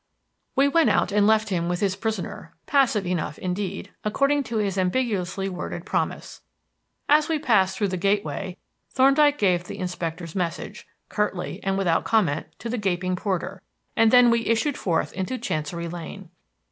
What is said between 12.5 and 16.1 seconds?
to the gaping porter, and then we issued forth into Chancery